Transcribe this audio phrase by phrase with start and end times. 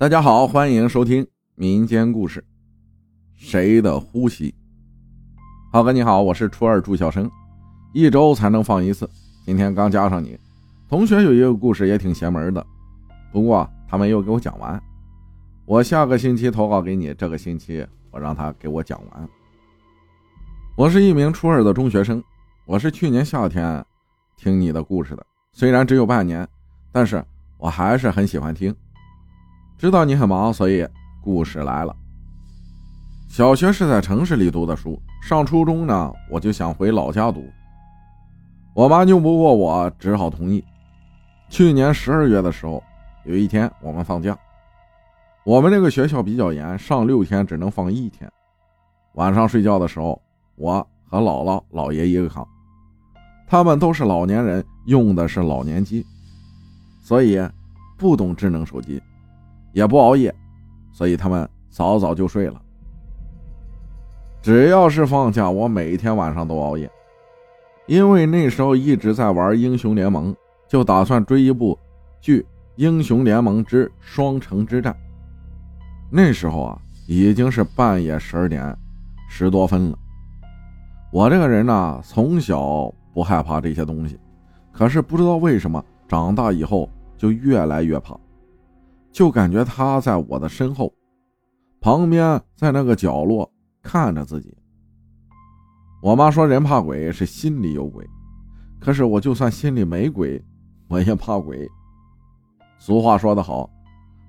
[0.00, 2.44] 大家好，欢迎收听民间故事。
[3.34, 4.54] 谁的呼吸？
[5.72, 7.28] 浩哥你好，我是初二住校生，
[7.92, 9.10] 一周才能放一次。
[9.44, 10.38] 今天刚加上你，
[10.88, 12.64] 同学有一个故事也挺邪门的，
[13.32, 14.80] 不过他没有给我讲完。
[15.64, 19.28] 我下个星期投稿给你，这个星期我让他给我讲完。
[20.76, 22.22] 我是一名初二的中学生，
[22.66, 23.84] 我是去年夏天
[24.36, 26.48] 听你的故事的，虽然只有半年，
[26.92, 27.20] 但是
[27.56, 28.72] 我还是很喜欢听。
[29.78, 30.84] 知道你很忙，所以
[31.22, 31.94] 故事来了。
[33.28, 37.48] 小学是在城市里读的书，上初中呢，我就想回老家读。
[38.74, 40.64] 我妈拗不过我，只好同意。
[41.48, 42.82] 去年十二月的时候，
[43.24, 44.36] 有一天我们放假，
[45.44, 48.28] 我们那个学校比较严，上六天只能放一天。
[49.14, 50.20] 晚上睡觉的时候，
[50.56, 52.44] 我和姥姥姥爷一个炕，
[53.46, 56.04] 他们都是老年人，用的是老年机，
[57.00, 57.40] 所以
[57.96, 59.00] 不懂智能手机。
[59.72, 60.34] 也不熬夜，
[60.92, 62.60] 所以他们早早就睡了。
[64.40, 66.90] 只要是放假，我每天晚上都熬夜，
[67.86, 70.34] 因为那时候一直在玩英雄联盟，
[70.68, 71.78] 就打算追一部
[72.20, 72.40] 剧
[72.76, 74.92] 《英雄联盟之双城之战》。
[76.10, 78.74] 那时候啊，已经是半夜十二点
[79.28, 79.98] 十多分了。
[81.10, 84.18] 我这个人呢，从小不害怕这些东西，
[84.72, 88.18] 可是不知道为什么，长大以后就越来越怕。
[89.10, 90.92] 就感觉他在我的身后，
[91.80, 93.50] 旁边在那个角落
[93.82, 94.56] 看着自己。
[96.02, 98.08] 我妈说人怕鬼是心里有鬼，
[98.78, 100.40] 可是我就算心里没鬼，
[100.88, 101.68] 我也怕鬼。
[102.78, 103.68] 俗话说得好，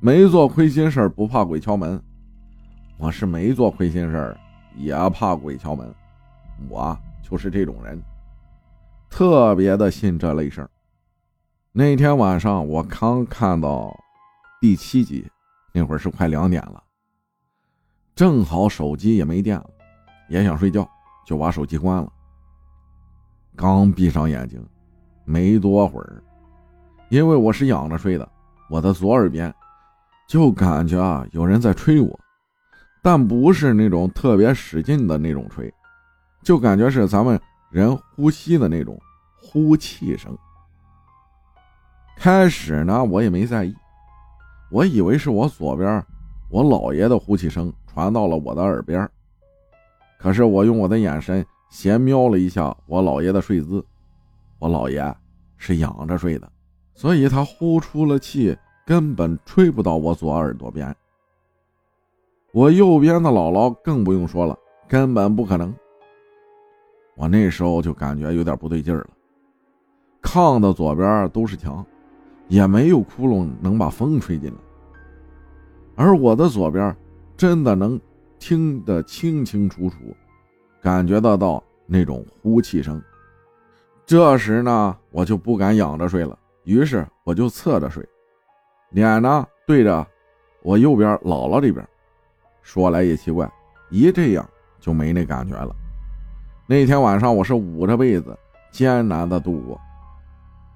[0.00, 2.02] 没做亏心事不怕鬼敲门。
[2.98, 4.36] 我是没做亏心事
[4.76, 5.92] 也怕鬼敲门。
[6.68, 8.00] 我就是这种人，
[9.08, 10.70] 特别的信这类事儿。
[11.72, 13.98] 那天晚上我刚看到。
[14.64, 15.30] 第七集，
[15.74, 16.82] 那会儿是快两点了，
[18.14, 19.68] 正好手机也没电了，
[20.30, 20.88] 也想睡觉，
[21.26, 22.10] 就把手机关了。
[23.54, 24.66] 刚闭上眼睛，
[25.26, 26.24] 没多会儿，
[27.10, 28.26] 因为我是仰着睡的，
[28.70, 29.54] 我的左耳边
[30.26, 32.18] 就感觉啊有人在吹我，
[33.02, 35.70] 但不是那种特别使劲的那种吹，
[36.42, 38.98] 就感觉是咱们人呼吸的那种
[39.36, 40.34] 呼气声。
[42.16, 43.76] 开始呢，我也没在意。
[44.70, 46.04] 我以为是我左边
[46.50, 49.08] 我姥爷的呼气声传到了我的耳边，
[50.18, 53.84] 可是我用我的眼神斜瞄了一下我姥爷的睡姿，
[54.58, 55.14] 我姥爷
[55.56, 56.50] 是仰着睡的，
[56.94, 60.94] 所以他呼出了气根本吹不到我左耳朵边。
[62.52, 64.56] 我右边的姥姥更不用说了，
[64.88, 65.74] 根本不可能。
[67.16, 69.10] 我那时候就感觉有点不对劲儿了，
[70.22, 71.84] 炕的左边都是墙。
[72.54, 74.56] 也没有窟窿能把风吹进来，
[75.96, 76.96] 而我的左边
[77.36, 78.00] 真的能
[78.38, 79.96] 听得清清楚楚，
[80.80, 83.02] 感觉得到那种呼气声。
[84.06, 88.08] 这时呢，我就不敢仰着睡了，于是我就侧着睡，
[88.90, 90.06] 脸呢对着
[90.62, 91.84] 我右边姥姥这边。
[92.62, 93.52] 说来也奇怪，
[93.90, 94.48] 一这样
[94.78, 95.74] 就没那感觉了。
[96.68, 98.38] 那天晚上我是捂着被子
[98.70, 99.80] 艰难的度过，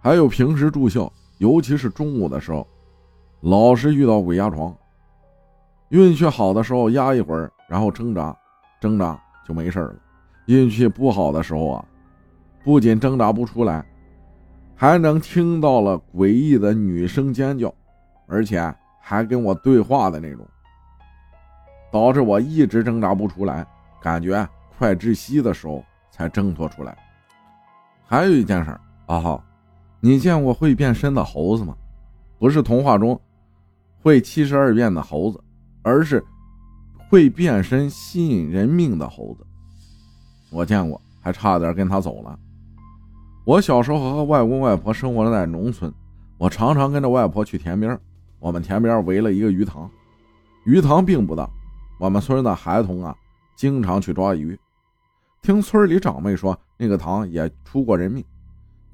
[0.00, 1.12] 还有平时住校。
[1.38, 2.66] 尤其是中午的时候，
[3.40, 4.74] 老是遇到鬼压床。
[5.90, 8.36] 运气好的时候压一会儿，然后挣扎，
[8.80, 9.94] 挣扎就没事了。
[10.46, 11.84] 运气不好的时候啊，
[12.64, 13.84] 不仅挣扎不出来，
[14.74, 17.72] 还能听到了诡异的女声尖叫，
[18.26, 20.46] 而且还跟我对话的那种，
[21.92, 23.66] 导致我一直挣扎不出来，
[24.00, 26.96] 感觉快窒息的时候才挣脱出来。
[28.06, 28.70] 还有一件事
[29.06, 29.44] 啊哈。
[30.04, 31.74] 你见过会变身的猴子吗？
[32.38, 33.18] 不是童话中
[34.02, 35.42] 会七十二变的猴子，
[35.80, 36.22] 而是
[37.08, 39.46] 会变身吸引人命的猴子。
[40.52, 42.38] 我见过，还差点跟他走了。
[43.46, 45.90] 我小时候和外公外婆生活在农村，
[46.36, 47.98] 我常常跟着外婆去田边。
[48.38, 49.90] 我们田边围了一个鱼塘，
[50.66, 51.48] 鱼塘并不大。
[51.98, 53.16] 我们村的孩童啊，
[53.56, 54.60] 经常去抓鱼。
[55.40, 58.22] 听村里长辈说，那个塘也出过人命。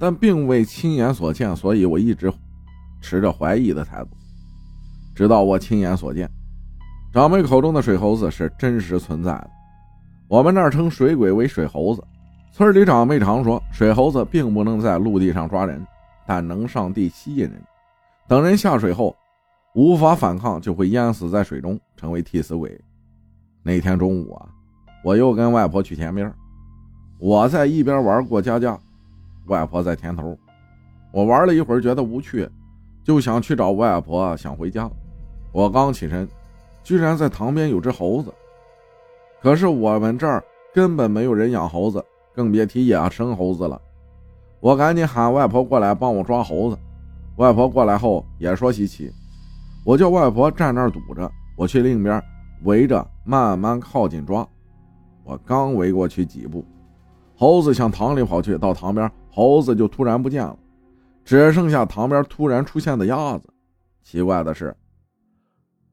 [0.01, 2.33] 但并未亲眼所见，所以我一直
[3.03, 4.09] 持着怀疑的态度。
[5.15, 6.27] 直到我亲眼所见，
[7.13, 9.51] 长辈口中的水猴子是真实存在的。
[10.27, 12.03] 我们那儿称水鬼为水猴子。
[12.51, 15.87] 村里长辈常说，水猴子并不能在陆地上抓人，
[16.27, 17.63] 但能上地吸引人。
[18.27, 19.15] 等人下水后，
[19.75, 22.81] 无法反抗，就会淹死在水中，成为替死鬼。
[23.63, 24.49] 那天中午啊，
[25.05, 26.33] 我又跟外婆去田边，
[27.19, 28.79] 我在一边玩过家家。
[29.51, 30.39] 外婆在田头，
[31.13, 32.49] 我玩了一会儿，觉得无趣，
[33.03, 34.89] 就想去找外婆，想回家。
[35.51, 36.27] 我刚起身，
[36.85, 38.33] 居然在塘边有只猴子。
[39.43, 40.43] 可是我们这儿
[40.73, 42.03] 根本没有人养猴子，
[42.33, 43.81] 更别提野生猴子了。
[44.61, 46.79] 我赶紧喊外婆过来帮我抓猴子。
[47.37, 49.11] 外婆过来后也说稀奇，
[49.85, 52.23] 我叫外婆站那儿堵着，我去另一边
[52.63, 54.47] 围着慢慢靠近抓。
[55.25, 56.65] 我刚围过去几步，
[57.37, 60.59] 猴子向塘里跑去，到塘边，猴子就突然不见了，
[61.25, 63.49] 只剩下塘边突然出现的鸭子。
[64.03, 64.75] 奇怪的是，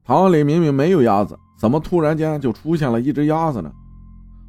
[0.04, 3.72] 塘里明明没有鸭子，怎么突然间就出现了一只鸭子呢？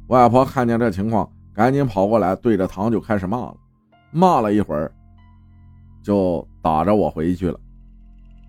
[0.08, 3.56] 外婆看见这情况，赶紧跑过来，对着塘就开始骂了，
[4.10, 4.90] 骂了一会儿，
[6.02, 7.58] 就打着我回去了。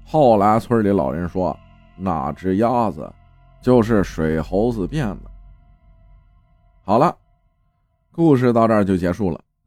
[0.03, 1.55] 后来村里老人说，
[1.95, 3.07] 那只鸭子
[3.61, 5.29] 就是水猴子变的。
[6.83, 7.15] 好了，
[8.11, 9.39] 故事到这儿就结束了，